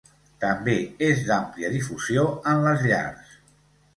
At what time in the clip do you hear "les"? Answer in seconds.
2.69-2.87